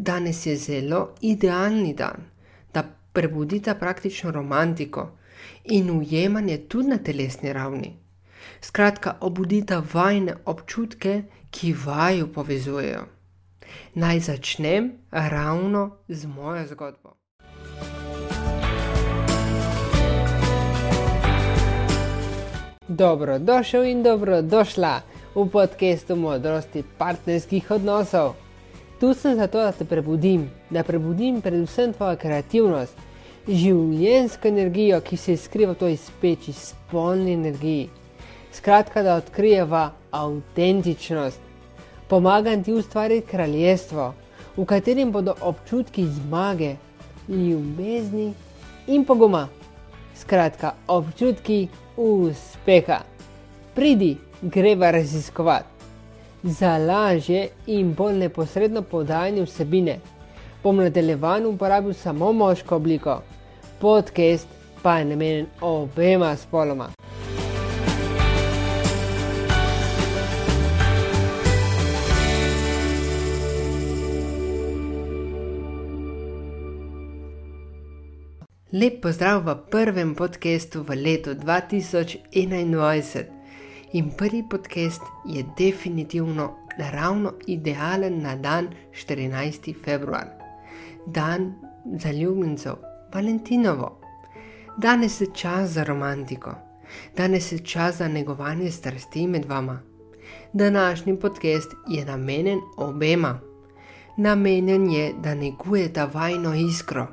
[0.00, 2.16] Danes je zelo idealni dan,
[2.74, 5.10] da prebudite praktično romantiko
[5.64, 7.96] in ujemanje tudi na telesni ravni.
[8.60, 13.02] Skratka, obudite vajne občutke, ki vaju povezujejo.
[13.94, 17.16] Naj začnem ravno z mojo zgodbo.
[22.88, 25.00] Dobrodošel in dobrodošla
[25.34, 28.47] v podkastu modrosti partnerskih odnosov.
[29.00, 32.96] Tu sem zato, da te prebudim, da prebudim predvsem tvojo kreativnost,
[33.46, 37.86] življenjsko energijo, ki se skriva v toj speči, spolni energiji.
[38.52, 41.38] Skratka, da odkrijeva avtentičnost.
[42.10, 44.10] Pomagam ti ustvariti kraljestvo,
[44.56, 46.74] v katerem bodo občutki zmage,
[47.28, 48.32] ljubezni
[48.88, 49.46] in poguma.
[50.18, 53.04] Skratka, občutki uspeha.
[53.74, 55.77] Pridi, greva raziskovati.
[56.42, 59.98] Za lažje in bolj neposredno podajanje vsebine
[60.62, 63.22] bom nadaljevan uporabil samo moško obliko,
[63.80, 64.48] podcast
[64.82, 66.88] pa je namenjen obema spoloma.
[78.72, 83.37] Lep pozdrav v prvem podkastu v letu 2021.
[83.92, 89.74] In prvi podcast je definitivno ravno idealen na dan 14.
[89.84, 90.26] februar,
[91.06, 91.54] dan
[91.98, 92.72] zaljubljencev,
[93.14, 94.00] Valentinovo.
[94.76, 96.54] Danes je čas za romantiko,
[97.16, 99.80] danes je čas za negovanje strasti med vama.
[100.52, 103.40] Današnji podcast je namenjen obema.
[104.16, 107.06] Namenjen je, da negujete vajno iskro.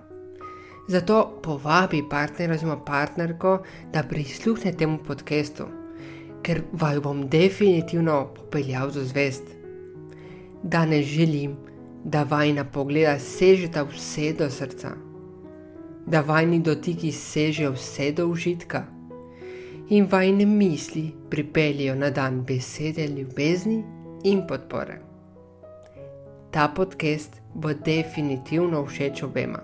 [0.87, 5.63] Zato povabi partnerja oziroma partnerko, da prisluhne temu podkastu,
[6.45, 9.43] ker vaju bom definitivno popeljal za zvest.
[10.63, 11.55] Danes želim,
[12.03, 14.91] da vajna pogleda sežeta vse do srca,
[16.05, 18.83] da vajni dotiki sežejo vse do užitka
[19.89, 23.83] in vajne misli pripeljejo na dan besede ljubezni
[24.23, 25.01] in podpore.
[26.51, 29.59] Ta podcast bo definitivno všeč obema.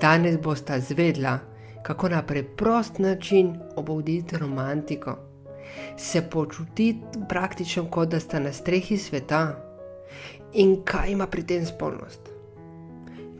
[0.00, 1.38] Danes bosta zvedla,
[1.82, 5.16] kako na preprost način obuditi romantiko,
[5.96, 9.64] se počutiti praktično kot da sta na strehi sveta
[10.52, 12.20] in kaj ima pri tem spolnost.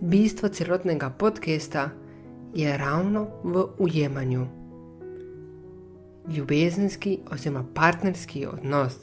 [0.01, 1.91] Bistvo celotnega podcasta
[2.55, 4.47] je ravno v ujemanju.
[6.37, 8.97] Ljubezenski oziroma partnerski odnos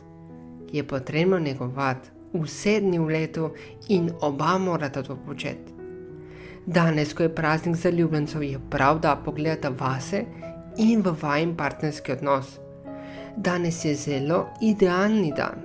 [0.71, 3.49] je potrebno negovati vse dni v letu
[3.87, 5.73] in oba morata to početi.
[6.65, 10.23] Danes, ko je praznik za ljubljencev, je prav, da pogledate vase
[10.77, 12.59] in v vajen partnerski odnos.
[13.37, 15.61] Danes je zelo idealni dan,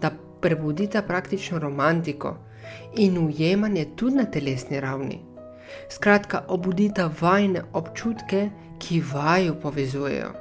[0.00, 2.36] da prebudite praktično romantiko
[2.96, 5.20] in ujemanje tudi na telesni ravni.
[5.90, 10.32] Skratka, obudite vajne občutke, ki vaju povezujejo.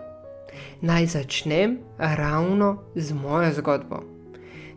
[0.81, 4.03] Naj začnem ravno z mojo zgodbo.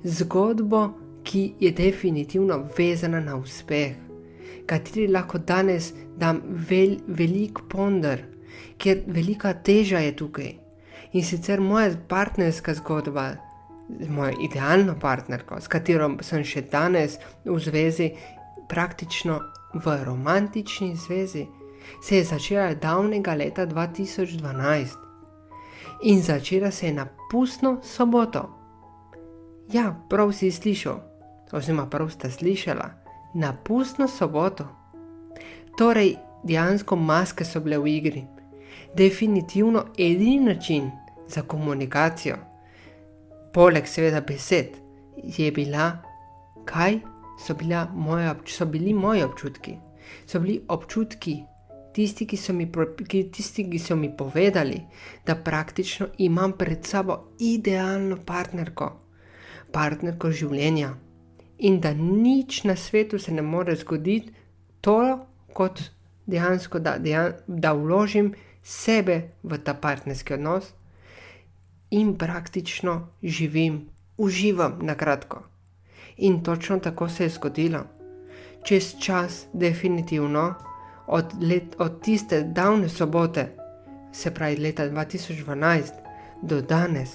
[0.04, 0.88] Zgodbo,
[1.24, 4.06] ki je definitivno vezana na uspeh
[4.66, 8.22] kateri lahko danes dam vel, velik ponder,
[8.78, 10.54] ker velika teža je tukaj.
[11.12, 13.36] In sicer moja partnerska zgodba,
[14.08, 18.10] moja idealna partnerka, s katero sem še danes v zvezi,
[18.68, 19.40] praktično
[19.74, 21.46] v romantični zvezi,
[22.02, 24.96] se je začela davnega leta 2012
[26.02, 28.50] in začela se je na pustno soboto.
[29.72, 31.00] Ja, prav si slišal,
[31.52, 32.90] oziroma prav sta slišala
[33.34, 34.66] na pustno soboto.
[35.78, 38.26] Torej, dejansko maske so bile v igri.
[38.94, 40.90] Definitivno edini način
[41.28, 42.36] za komunikacijo,
[43.52, 44.66] poleg seveda besed,
[45.16, 45.98] je bila,
[46.64, 46.98] kaj
[47.38, 49.76] so, bila moje, so bili moji občutki.
[50.26, 51.42] So bili občutki
[51.92, 52.68] tisti, ki so, mi,
[53.32, 54.82] tisti, ki so mi povedali,
[55.26, 58.92] da praktično imam pred sabo idealno partnerko,
[59.72, 60.94] partnerko življenja
[61.58, 64.32] in da nič na svetu se ne more zgoditi,
[64.80, 65.26] to
[65.56, 65.80] kot
[66.26, 68.34] dejansko, da, dejan, da vložim
[68.66, 70.72] sebe v ta partnerski odnos
[71.90, 73.86] in praktično živim,
[74.18, 75.42] uživam na kratko.
[76.16, 77.84] In točno tako se je zgodilo.
[78.64, 80.54] Čez čas, definitivno,
[81.06, 83.52] od, let, od tiste davne sobote,
[84.12, 85.92] se pravi leta 2012
[86.42, 87.10] do danes,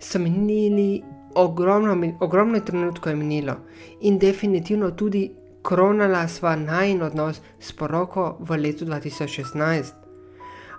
[0.00, 1.02] so minili
[1.34, 3.56] ogromno, ogromno trenutkov je minilo
[4.00, 5.30] in definitivno tudi
[5.62, 9.99] kronala sva najn odnos s poroko v letu 2016.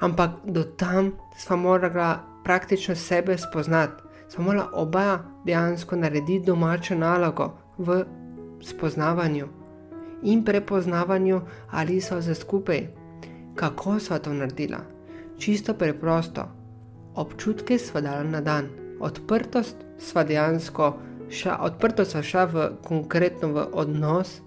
[0.01, 7.51] Ampak do tam sva morala praktično sebe spoznati, sva morala oba dejansko narediti domačo nalogo
[7.77, 8.03] v
[8.61, 9.47] spoznavanju,
[10.23, 12.87] in prepoznavanju, ali so za skupaj.
[13.55, 14.79] Kako sva to naredila?
[15.37, 16.47] Čisto preprosto.
[17.15, 18.69] Občutke sva dala na dan,
[18.99, 20.93] odprtost sva dejansko,
[21.29, 24.39] ša, odprtost sva šla v konkretno v odnos,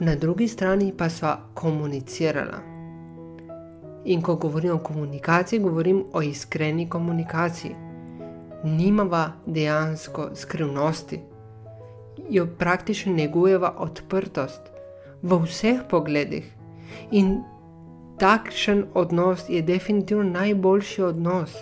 [0.00, 2.69] na drugi strani pa sva komunicirala.
[4.04, 7.74] In ko govorim o komunikaciji, govorim o iskreni komunikaciji.
[8.64, 11.20] Nimava dejansko skrivnosti,
[12.30, 14.60] jo praktično negujeva odprtost
[15.22, 16.44] v vseh pogledih.
[17.10, 17.40] In
[18.18, 21.56] takšen odnos je definitivno najboljši odnos.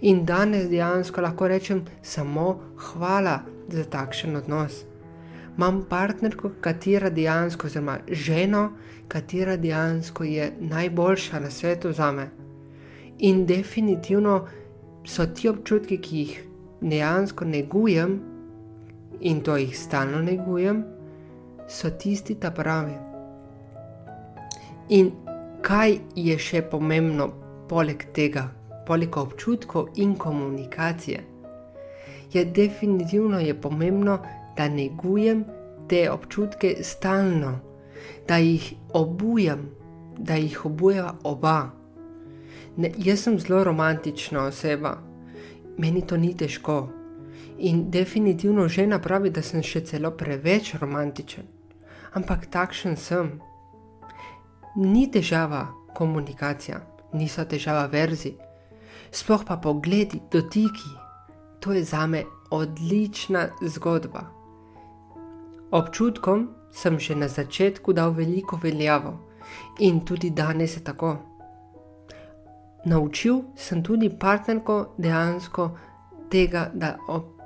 [0.00, 4.84] In danes dejansko lahko rečem samo hvala za takšen odnos.
[5.56, 8.72] Imam partnerko, katera dejansko, oziroma ženo,
[9.08, 12.28] katera dejansko je najboljša na svetu za me.
[13.18, 14.46] In definitivno
[15.06, 16.44] so ti občutki, ki jih
[16.80, 18.20] dejansko negujem
[19.20, 20.84] in to jih stalno negujem,
[21.68, 22.96] so tisti ta pravi.
[24.88, 25.12] In
[25.62, 27.30] kaj je še pomembno,
[27.68, 28.48] poleg tega,
[28.86, 31.22] poleg občutkov in komunikacije?
[32.32, 34.18] Je definitivno je pomembno,
[34.56, 35.44] da negujem
[35.88, 37.58] te občutke stalno,
[38.28, 39.70] da jih obujam,
[40.18, 41.70] da jih obujeva oba.
[42.76, 44.98] Ne, jaz sem zelo romantična oseba,
[45.78, 46.88] meni to ni težko.
[47.58, 51.46] In definitivno žena pravi, da sem še celo preveč romantičen.
[52.14, 53.30] Ampak takšen sem.
[54.76, 56.80] Ni težava komunikacija,
[57.14, 58.34] niso težava verzi,
[59.14, 60.90] sploh pa pogledi, dotiki.
[61.62, 64.43] To je za me odlična zgodba.
[65.70, 69.18] Občutkom sem že na začetku dal veliko veljavo
[69.78, 71.16] in tudi danes je tako.
[72.84, 75.70] Naučil sem tudi partnerko dejansko
[76.30, 76.96] tega, da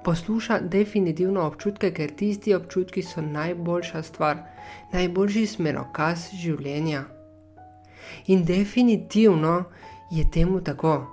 [0.05, 4.38] posluša definitivno občutke, ker tisti občutki so najboljša stvar,
[4.93, 7.05] najboljši smerokaz življenja.
[8.26, 9.65] In definitivno
[10.11, 11.06] je temu tako.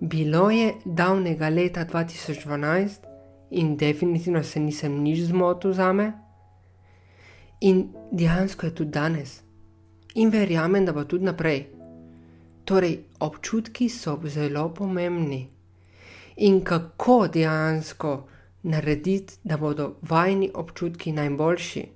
[0.00, 3.13] Bilo je davnega leta 2012
[3.54, 6.12] in definitivno se nisem nič zmotil za me.
[7.60, 9.42] In dejansko je tudi danes.
[10.14, 11.66] In verjamem, da bo tudi naprej.
[12.64, 15.48] Torej, občutki so zelo pomembni
[16.36, 18.26] in kako dejansko
[18.62, 21.88] narediti, da bodo vajni občutki najboljši.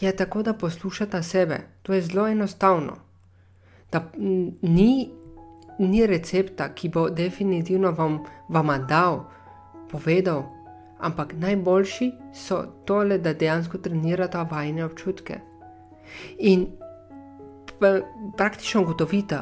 [0.00, 2.96] Je tako, da poslušate sebe, to je zelo enostavno.
[3.92, 4.10] Da
[4.62, 5.10] ni,
[5.78, 9.24] ni recepta, ki bo definitivno vam, vam dal,
[9.90, 10.44] povedal,
[10.98, 15.40] ampak najboljši so tole, da dejansko trenirate vajne občutke.
[16.38, 16.66] In
[18.36, 19.38] praktično ugotovite,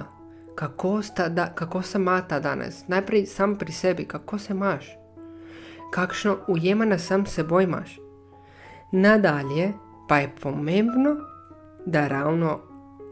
[0.55, 4.87] kako, da, kako se imata danes, najprej sam pri sebi, kako se imaš,
[5.91, 7.99] kakšno ujemanje sam seboj imaš.
[8.93, 9.73] Nadalje
[10.08, 11.17] pa je pomembno,
[11.87, 12.61] da ravno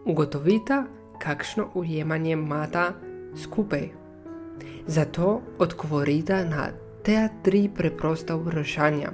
[0.04, 0.84] ugotovita,
[1.18, 2.92] kakšno ujemanje imata
[3.42, 3.88] skupaj.
[4.86, 6.68] Zato odgovorite na
[7.02, 9.12] te tri preprosta vprašanja.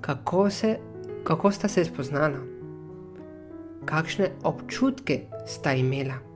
[0.00, 0.78] Kako, se,
[1.24, 2.40] kako sta se spoznala?
[3.84, 6.30] Kakšne občutke sta imela?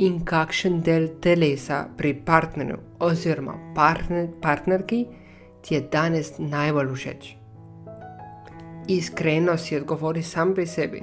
[0.00, 5.00] in kakšen del telesa pri partnerju oziroma partner, partnerki
[5.60, 7.36] ti je danes najbolj všeč.
[8.88, 11.02] Iskreno si odgovori sam pri sebi.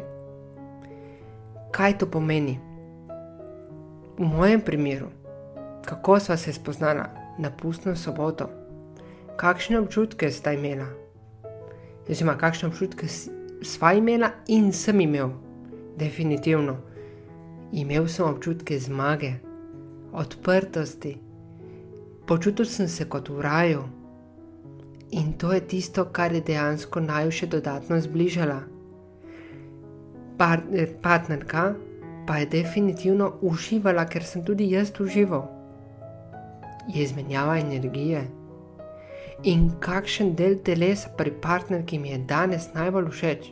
[1.72, 2.58] Kaj to pomeni?
[4.18, 5.12] V mojem primeru,
[5.86, 7.06] kako sva se spoznala
[7.38, 8.50] na pustno soboto,
[9.38, 10.88] kakšne občutke sta imela,
[12.10, 13.08] oziroma kakšne občutke
[13.62, 15.30] sva imela in sem imel,
[15.98, 16.78] definitivno
[17.72, 19.34] imel sem občutke zmage,
[20.14, 21.18] odprtosti,
[22.28, 23.84] počutil sem se kot v raju.
[25.12, 28.60] In to je tisto, kar je dejansko naju še dodatno zbližala.
[31.02, 31.74] Partnerka
[32.28, 35.57] pa je definitivno uživala, ker sem tudi jaz užival.
[36.88, 38.28] Je izmenjava energije.
[39.44, 43.50] In kakšen del telesa pri partnerki mi je danes najbolj všeč?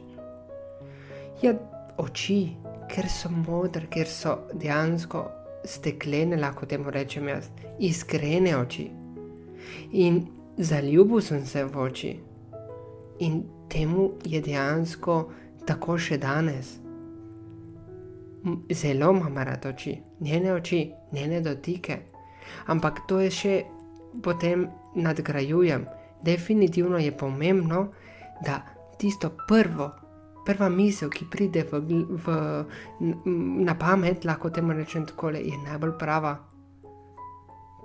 [1.43, 1.53] Ja,
[1.97, 2.55] oči,
[2.89, 5.25] ker so modre, ker so dejansko
[5.65, 7.49] steklene, lahko temu rečem jaz,
[7.79, 8.87] iskrene oči.
[9.91, 10.23] In
[10.57, 12.15] zaljubil sem se v oči.
[13.19, 15.19] In temu je dejansko
[15.67, 16.77] tako še danes.
[18.69, 21.97] Zelo imam rad oči, njene oči, njene dotike.
[22.67, 23.55] Ampak to je še
[24.21, 25.85] potem nadgrajujem.
[26.21, 27.87] Definitivno je pomembno,
[28.45, 28.61] da
[28.97, 29.91] tisto prvo,
[30.45, 31.81] prva misel, ki pride v,
[32.25, 32.37] v,
[33.65, 36.37] na pamet, lahko temu rečem tako, je najbolj prava.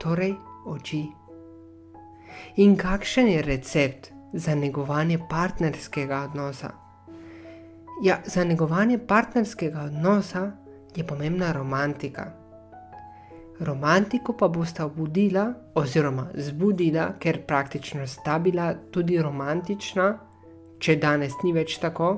[0.00, 0.34] Torej,
[0.66, 1.02] oči.
[2.56, 6.70] In kakšen je recept za negovanje partnerskega odnosa.
[8.02, 10.52] Ja, za negovanje partnerskega odnosa
[10.96, 12.39] je pomembna romantika.
[13.60, 20.06] Romantiko pa bosta obudila, oziroma zbudila, ker praktično sta bila tudi romantična,
[20.78, 22.08] če danes ni več tako,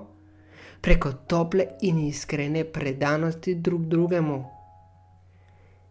[0.80, 4.38] preko tople in iskrene predanosti drug drugemu.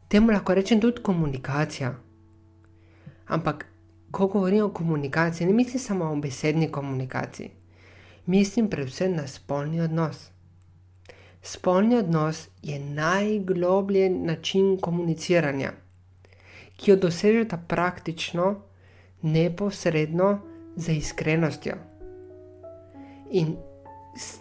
[0.08, 1.92] Temu lahko rečem tudi komunikacija.
[3.28, 3.66] Ampak,
[4.12, 7.52] ko govorim o komunikaciji, ne mislim samo o besedni komunikaciji,
[8.26, 10.31] mislim predvsem na spolni odnos.
[11.42, 15.72] Spolni odnos je najgloblji način komuniciranja,
[16.78, 18.56] ki jo dosežete praktično,
[19.22, 20.40] neposredno,
[20.76, 21.74] z iskrenostjo.
[23.32, 23.56] In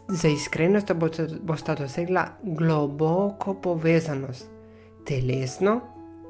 [0.08, 0.94] za iskrenostjo
[1.42, 4.46] boste dosegla globoko povezanost,
[5.06, 5.80] telesno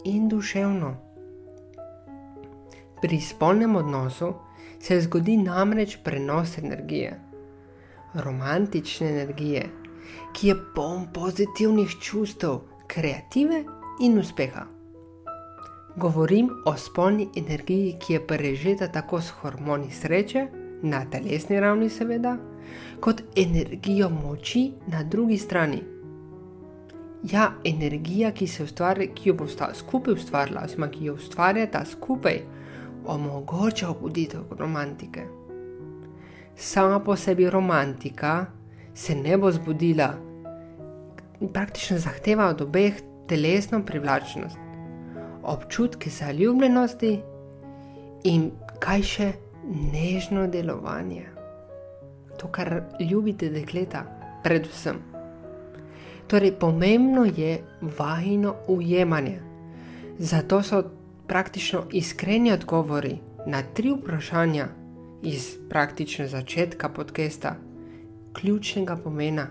[0.05, 0.97] in duševno.
[3.03, 4.35] Pri spolnem odnosu
[4.81, 7.21] se zgodi namreč prenos energije,
[8.15, 9.69] romantične energije
[10.33, 13.65] ki je poln pozitivnih čustev, kreative
[14.01, 14.67] in uspeha.
[15.97, 20.47] Govorim o spolni energiji, ki je prežeta tako s hormoni sreče,
[20.83, 22.37] na telesni ravni, seveda,
[23.01, 25.83] kot energijo moči na drugi strani.
[27.23, 32.41] Ja, energija, ki se ustvarja, ki jo bosta skupaj ustvarila, oziroma ki jo ustvarjata skupaj,
[33.07, 35.27] omogoča obuditev romantike.
[36.57, 38.47] Sama po sebi romantika
[38.95, 40.15] se ne bo zbudila
[41.53, 42.95] praktično zahteva od obeh
[43.29, 44.59] telesno privlačnost,
[45.43, 47.21] občutke zaljubljenosti
[48.25, 49.33] in kaj še
[49.93, 51.27] nežno delovanje.
[52.39, 54.05] To, kar ljubite dekleta,
[54.43, 54.99] predvsem.
[56.27, 57.59] Torej, pomembno je
[57.99, 59.41] vajno ujemanje.
[60.19, 60.83] Zato so
[61.27, 64.69] praktično iskreni odgovori na tri vprašanja
[65.23, 67.57] iz praktično začetka podcasta
[68.33, 69.47] ključnega pomena.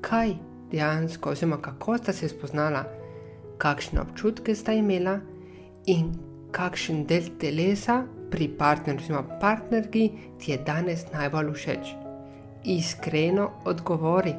[0.00, 0.34] Kaj
[0.70, 2.84] dejansko, oziroma kako sta se spoznala,
[3.58, 5.18] kakšne občutke sta imela
[5.86, 6.12] in
[6.50, 11.94] kakšen del telesa pri partnerju, oziroma partnerki ti je danes najbolj všeč.
[12.64, 14.34] Iskreno odgovori.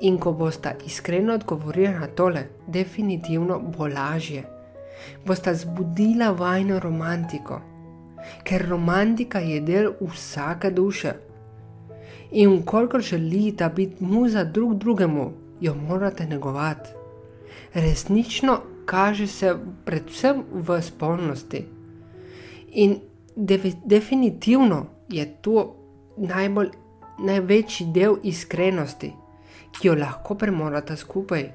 [0.00, 4.44] In ko bosta iskreno odgovorila na tole, definitivno bo lažje.
[5.26, 7.60] Bosta zbudila vajno romantiko,
[8.44, 11.14] ker romantika je del vsake duše.
[12.30, 16.90] In kolikor želite biti muza drug drugemu, jo morate negovati.
[17.74, 21.64] Resnično kaže se predvsem v spolnosti.
[22.72, 22.98] In
[23.36, 25.76] de definitivno je to
[26.16, 26.68] najbolj,
[27.18, 29.12] največji del iskrenosti,
[29.72, 31.50] ki jo lahko premorate skupaj.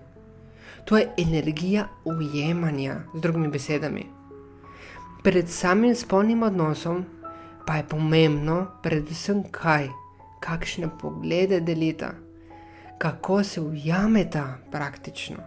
[0.85, 4.05] To je energija ujemanja, z drugimi besedami.
[5.23, 7.05] Pred samim spolnim odnosom
[7.67, 9.87] pa je pomembno, predvsem kaj
[10.43, 12.11] kakšne poglede delita,
[12.97, 15.37] kako se ujameta praktično.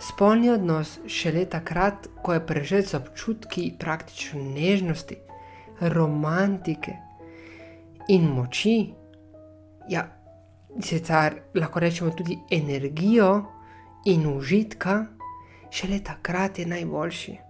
[0.00, 5.16] Spolni odnos šele takrat, ko je prežet z občutki praktične nežnosti,
[5.80, 6.96] romantike
[8.08, 8.92] in moči,
[9.88, 10.06] ja,
[10.80, 13.44] sicer lahko rečemo tudi energijo
[14.04, 15.06] in užitka,
[15.70, 17.45] šele takrat je najboljši.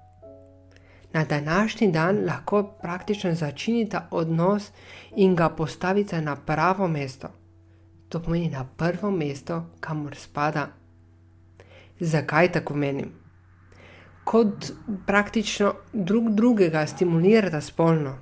[1.16, 4.70] Na današnji dan lahko praktično začnite odnos
[5.16, 7.28] in ga postavite na pravo mesto.
[8.08, 10.66] To pomeni na prvo mesto, kamor spada.
[12.00, 13.12] Zakaj tako menim?
[14.25, 14.73] Kot
[15.06, 18.18] praktično drug drugega stimulirata spolno,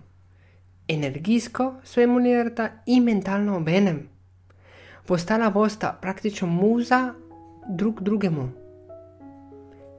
[0.89, 4.09] energijsko stimulirata in mentalno obenem.
[5.07, 7.15] Postala bosta praktično muza
[7.69, 8.49] drug drugemu.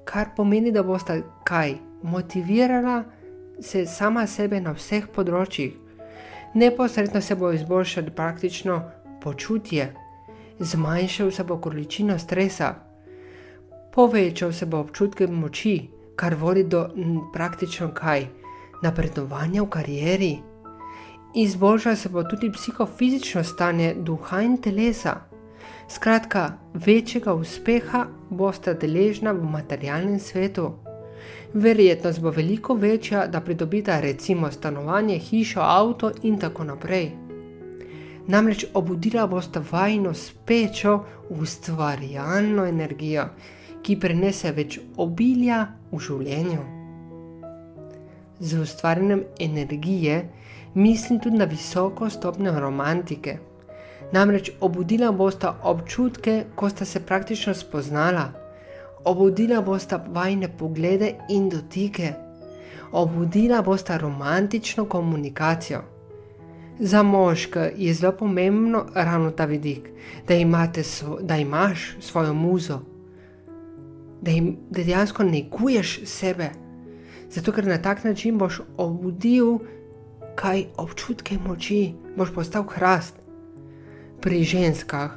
[0.06, 1.76] Kar pomeni, da bosta kaj
[2.06, 3.04] motivirala
[3.62, 5.74] se sama sebe na vseh področjih.
[6.56, 8.80] Neposredno se bo izboljšal praktično
[9.24, 9.90] počutje,
[10.60, 12.76] zmanjšal se bo količina stresa,
[13.92, 16.86] povečal se bo občutke moči, kar vodi do
[17.34, 18.28] praktično kaj
[18.84, 20.34] napredovanja v karieri.
[21.36, 25.18] Izboljša se bo tudi psihofizično stanje duha in telesa.
[25.92, 30.72] Skratka, večjega uspeha boste deležna v materialnem svetu
[31.54, 37.12] verjetnost bo veliko večja, da pridobite recimo stanovanje, hišo, avto in tako naprej.
[38.28, 43.28] Namreč obudila boste vajno spečo ustvarjalno energijo,
[43.84, 46.64] ki prenese več obilja v življenju.
[48.40, 50.30] Z ustvarjanjem energije
[50.74, 53.38] mislim tudi na visoko stopnjo romantike.
[54.12, 58.45] Namreč obudila boste občutke, ko ste se praktično spoznala
[59.06, 62.14] obudila bosta vajne poglede in dotike.
[62.92, 65.82] obudila bosta romantično komunikacijo.
[66.80, 69.90] Za moške je zelo pomembno ravno ta vidik,
[70.28, 72.80] da, svo, da imaš svojo muzo,
[74.22, 76.50] da, im, da dejansko neguješ sebe.
[77.30, 79.58] Zato, ker na tak način boš obudil
[80.36, 83.16] kaj občutke moči, boš postal hrast.
[84.22, 85.12] Pri ženskah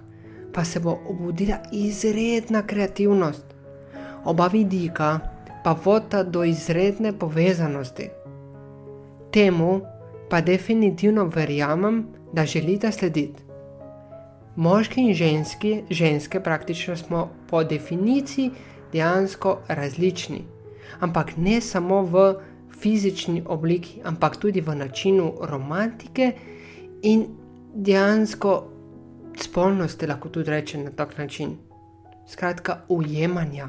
[0.55, 3.45] pa se bo obudila izredna kreativnost,
[4.29, 5.19] oba vidika
[5.65, 8.11] pa vota do izredne povezanosti.
[9.33, 9.81] Temu
[10.31, 13.43] pa definitivno verjamem, da želite slediti.
[14.57, 18.51] Moški in ženski, ženske praktično smo po definiciji
[18.93, 20.45] dejansko različni,
[21.01, 22.35] ampak ne samo v
[22.81, 26.33] fizični obliki, ampak tudi v načinu romantike
[27.03, 27.27] in
[27.75, 28.65] dejansko
[29.41, 31.57] spolnosti, lahko tudi rečem na tak način.
[32.29, 33.69] Skratka, ujemanja.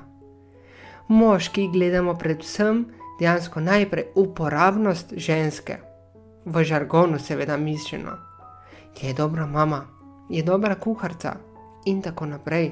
[1.10, 2.86] Moški gledamo predvsem
[3.20, 5.78] dejansko najprej uporabnost ženske,
[6.46, 8.12] v žargonu seveda mišljeno.
[9.02, 9.88] Je dobra mama,
[10.30, 11.34] je dobra kuharica
[11.86, 12.72] in tako naprej.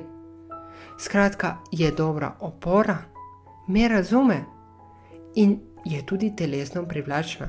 [1.00, 2.98] Skratka, je dobra opora,
[3.68, 4.44] me razume
[5.36, 7.48] in je tudi telesno privlačna.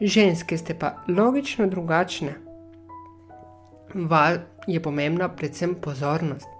[0.00, 2.34] Ženske ste pa logično drugačne.
[3.94, 4.36] Val
[4.66, 6.55] je pomembna predvsem pozornost.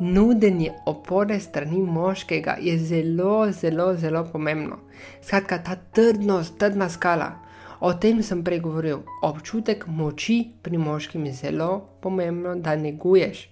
[0.00, 4.78] Nudenje opore strani moškega je zelo, zelo, zelo pomembno.
[5.22, 7.32] Skratka, ta trdnost, trdna skala,
[7.80, 9.02] o tem sem prej govoril.
[9.22, 11.68] Občutek moči pri moškem je zelo
[12.00, 13.50] pomembno, da neguješ.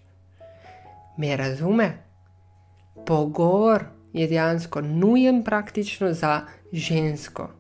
[1.19, 1.91] Me razume?
[3.07, 7.51] Pogovor je dejansko nujen praktično za žensko.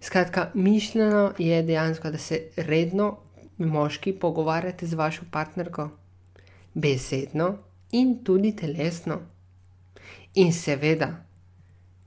[0.00, 3.16] Skratka, mišljeno je dejansko, da se redno
[3.58, 5.88] moški pogovarjate z vašo partnerko,
[6.74, 9.20] besedno in tudi telesno.
[10.34, 11.24] In seveda,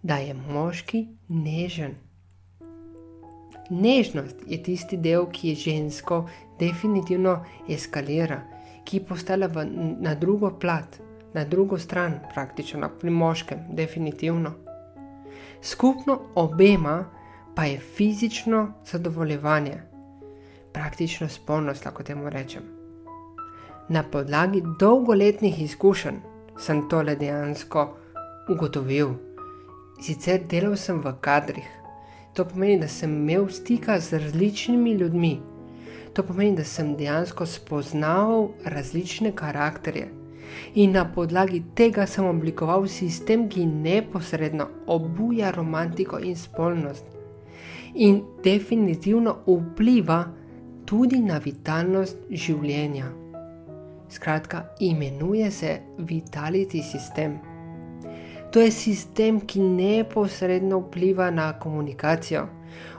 [0.01, 1.95] da je moški nežen.
[3.69, 6.23] Nežnost je tisti del, ki je žensko
[6.59, 8.41] definitivno eskalira,
[8.85, 9.49] ki postala
[9.99, 10.99] na drugo plat
[11.33, 14.53] na drugo stran, praktično pri moškem, definitivno.
[15.61, 17.05] Skupno obema
[17.55, 19.81] pa je fizično zadovoljevanje,
[20.73, 22.78] praktično spolnost, lahko temu rečem.
[23.89, 26.19] Na podlagi dolgoletnih izkušenj
[26.57, 27.87] sem tole dejansko
[28.49, 29.15] ugotovil.
[30.01, 31.69] Sicer delal sem v kadrih,
[32.33, 35.39] to pomeni, da sem imel stika z različnimi ljudmi.
[36.13, 40.09] To pomeni, da sem dejansko spoznal različne karakterje,
[40.73, 47.05] In na podlagi tega sem oblikoval sistem, ki neposredno obuja romantiko in spolnost.
[47.95, 50.23] In definitivno vpliva
[50.85, 53.09] tudi na vitalnost življenja.
[54.09, 57.39] Skratka, imenuje se Vitality System.
[58.51, 62.47] To je sistem, ki neposredno vpliva na komunikacijo,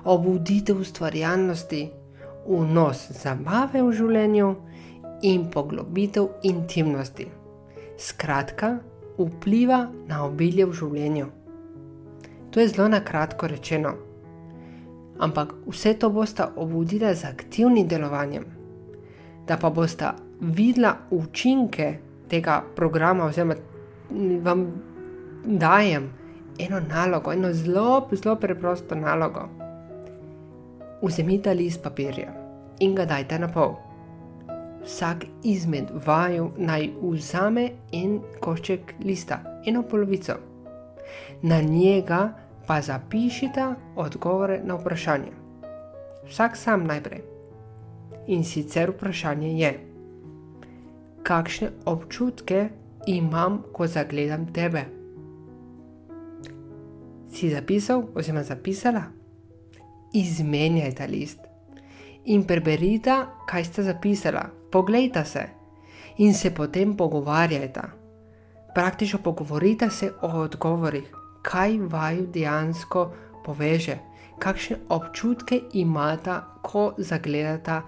[0.04, 1.82] obuditev ustvarjalnosti,
[2.46, 4.54] vnos zabave v življenju
[5.26, 7.26] in poglobitev intimnosti
[8.00, 8.78] skratka,
[9.18, 11.26] vpliva na obilje v življenju.
[12.50, 13.92] To je zelo na kratko rečeno.
[15.20, 18.46] Ampak vse to boste obudili z aktivnim delovanjem,
[19.46, 20.08] da pa boste
[20.40, 21.98] videla učinke
[22.28, 23.54] tega programa, oziroma
[24.42, 24.66] vam
[25.44, 26.10] dajem
[26.58, 29.48] eno nalogo, eno zelo, zelo preprosto nalogo.
[31.02, 32.32] Vzemite list papirja
[32.80, 33.76] in ga dajte na pol
[34.84, 40.34] vsak izmed vaju naj vzame en košček lista, eno polovico.
[41.42, 42.32] Na njega
[42.66, 45.32] pa zapišite odgovore na vprašanje.
[46.28, 47.22] Vsak sam najprej.
[48.26, 49.89] In sicer vprašanje je,
[51.22, 52.68] kakšne občutke
[53.06, 54.84] imam, ko zagledam tebe?
[57.30, 59.04] Si zapisal oziroma zapisala?
[60.14, 61.50] Izmenjaj ta list
[62.24, 63.14] in preberite,
[63.46, 65.48] kaj ste zapisala, poglejte se
[66.18, 67.80] in se potem pogovarjajte.
[68.74, 73.12] Praktično pogovorite se o odgovorih, kaj vaju dejansko
[73.44, 73.98] poveže,
[74.38, 77.80] kakšne občutke imate, ko zagledate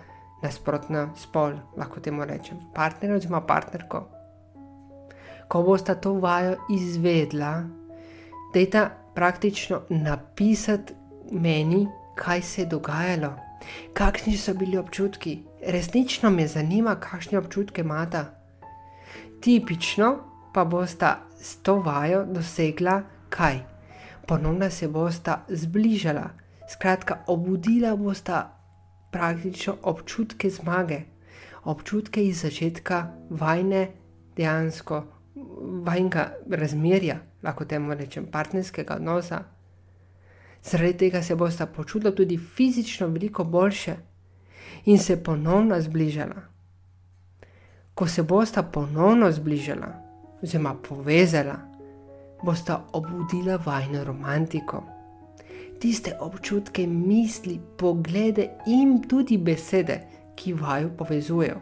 [0.42, 4.02] nasprotno spol, lahko temu rečem, partner oziroma partnerko.
[5.48, 7.62] Ko boste to vajo izvedla,
[8.55, 10.94] dajte praktično napisati
[11.33, 13.33] meni, kaj se je dogajalo.
[13.94, 15.42] Kakšni so bili občutki?
[15.66, 18.24] Resnično me zanima, kakšne občutke imata.
[19.40, 20.16] Tipično
[20.55, 23.61] pa bosta s to vajo dosegla kaj?
[24.26, 26.31] Ponovno se bosta zbližala,
[26.72, 28.62] skratka, obudila bosta
[29.12, 31.01] praktično občutke zmage,
[31.64, 33.88] občutke iz začetka vajne,
[34.37, 35.03] dejansko
[35.85, 39.42] vajnega razmerja, lahko temu rečem, partnerskega odnosa.
[40.62, 43.96] Zaradi tega se bosta počutila tudi fizično veliko boljše
[44.85, 46.42] in se ponovno zbližala.
[47.94, 49.92] Ko se bosta ponovno zbližala,
[50.42, 51.57] oziroma povezala,
[52.42, 54.83] bosta obudila vajno romantiko.
[55.83, 59.97] Tiste občutke, misli, poglede in tudi besede,
[60.38, 61.57] ki vaju povezujejo.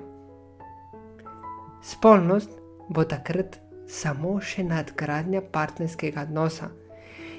[1.83, 2.51] Spolnost
[2.89, 3.57] bo takrat
[3.89, 6.69] samo še nadgradnja partnerskega odnosa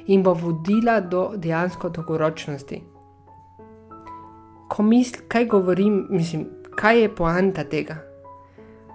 [0.09, 2.81] in bo vodila do dejansko dolgoročnosti.
[4.67, 8.01] Ko mislim, kaj govorim, mislim, kaj je poanta tega?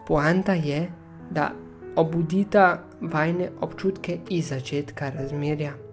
[0.07, 0.89] Poanta je,
[1.31, 1.53] da
[1.97, 5.86] obudita vajne občutke iz začetka razmerja.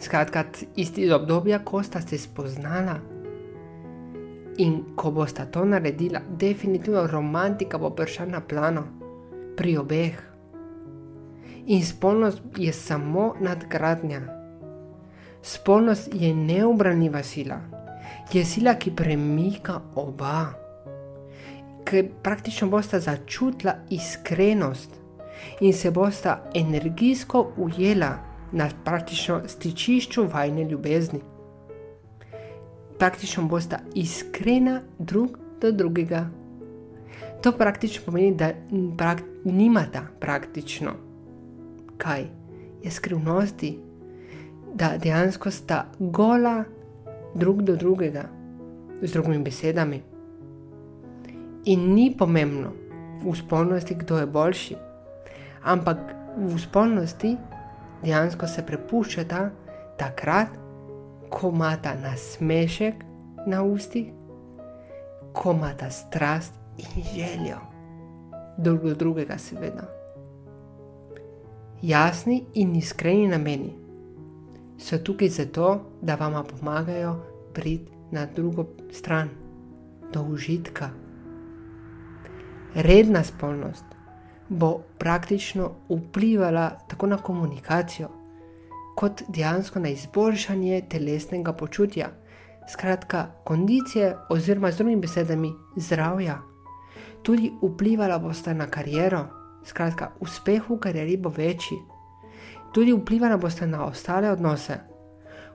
[0.00, 0.44] Skratka,
[0.76, 2.98] iz obdobja, ko sta se spoznala
[4.58, 8.84] in ko bosta to naredila, definitivno romantika bo prišla na plano
[9.56, 10.16] pri obeh.
[11.66, 14.20] In spolnost je samo nadgradnja.
[15.42, 17.60] Spolnost je neobranljiva sila,
[18.32, 20.52] je sila, ki premika oba,
[21.84, 24.96] ki praktično bosta začutila iskrenost
[25.60, 31.20] in se bosta energijsko ujela na praktično stičišču vajne ljubezni.
[32.98, 36.28] Praktično bosta iskrena drug do drugega.
[37.42, 38.52] To praktično pomeni, da
[38.96, 41.10] prak nimata praktično
[42.00, 42.24] kaj
[42.82, 43.78] je skrivnosti,
[44.74, 46.64] da dejansko sta gola
[47.34, 48.24] drug do drugega,
[49.02, 50.02] z drugimi besedami.
[51.64, 52.72] In ni pomembno
[53.24, 54.76] v spolnosti, kdo je boljši,
[55.64, 55.98] ampak
[56.36, 57.36] v spolnosti
[58.02, 59.50] dejansko se prepuščata
[59.98, 60.48] takrat,
[61.30, 63.04] ko imata nasmešek
[63.46, 64.12] na ustih,
[65.32, 67.58] ko imata strast in željo,
[68.58, 69.86] drug do drugega, seveda.
[71.82, 73.76] Jasni in iskreni nameni
[74.80, 77.16] so tukaj zato, da vam pomagajo
[77.54, 79.28] priti na drugo stran,
[80.12, 80.90] do užitka.
[82.74, 83.84] Redna spolnost
[84.50, 88.08] bo praktično vplivala tako na komunikacijo,
[88.96, 92.08] kot dejansko na izboljšanje telesnega počutja,
[92.72, 96.38] skratka, kondicije, oziroma z drugimi besedami, zdravja.
[97.22, 99.26] Tudi vplivala bosta na kariero,
[99.64, 101.78] skratka, uspeh v karieri bo večji.
[102.74, 104.80] Tudi vplivala bosta na ostale odnose.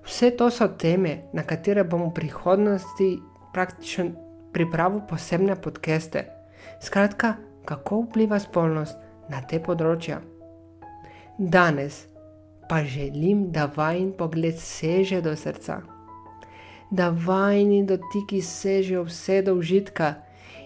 [0.05, 3.19] Vse to so teme, na katere bomo v prihodnosti
[3.53, 4.05] praktično
[4.53, 6.25] pripravili posebne podkeste.
[6.81, 8.97] Skratka, kako vpliva spolnost
[9.29, 10.21] na te področja.
[11.37, 12.05] Danes
[12.69, 15.81] pa želim, da vajen pogled seže do srca,
[16.91, 20.13] da vajni dotiki sežejo vse do užitka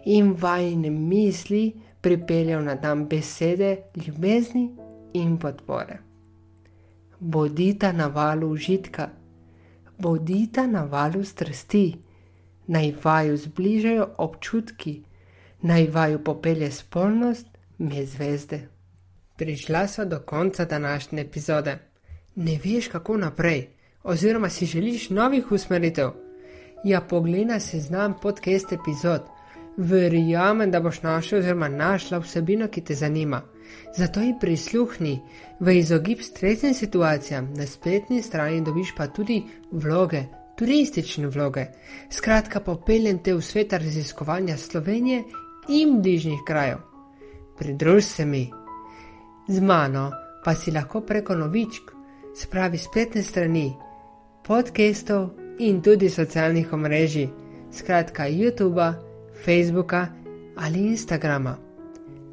[0.06, 4.70] in vajne misli pripeljajo na dan besede ljubezni
[5.14, 6.00] in podpore.
[7.20, 9.10] Bodita na valu užitka,
[9.98, 11.98] bodita na valu strasti,
[12.68, 15.02] naj vaju zbližajo občutki
[15.62, 18.67] naj vaju popelje spolnost me zvezde.
[19.38, 21.78] Prišla sva do konca današnje epizode.
[22.36, 23.67] Ne veš, kako naprej,
[24.04, 26.10] oziroma si želiš novih usmeritev.
[26.84, 29.22] Ja, poglej se znam podcast epizod.
[29.78, 33.41] Verjamem, da boš našel oziroma našla vsebino, ki te zanima.
[33.98, 35.19] Zato ji prisluhni,
[35.60, 40.24] v izogib stresnim situacijam na spletni strani dobiš pa tudi vloge,
[40.58, 41.65] turistične vloge.
[42.12, 45.24] Skratka, popeljem te v svet raziskovanja Slovenije
[45.70, 46.78] in bližnjih krajev.
[47.58, 48.50] Pridruž se mi.
[49.48, 50.12] Z mano
[50.46, 51.92] pa si lahko preko novičk,
[52.36, 53.74] spravi spletne strani,
[54.48, 55.30] podcastov
[55.60, 57.30] in tudi socialnih omrežij,
[57.72, 58.94] skratka YouTube,
[59.46, 60.08] Facebooka
[60.56, 61.58] ali Instagrama.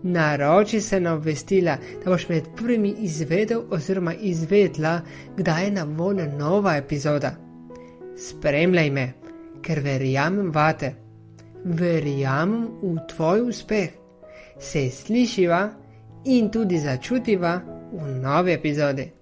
[0.02, 5.00] Naroči se na obvestila, da boš med prvimi izvedel oziroma izvedla,
[5.36, 7.34] kdaj je na voljo nova epizoda.
[8.16, 9.12] Spremljaj me,
[9.62, 11.05] ker verjamem vate
[11.66, 13.90] verjamem v tvoj uspeh,
[14.58, 15.70] se slišiva
[16.24, 17.60] in tudi začutiva
[17.92, 19.15] v novi epizodi.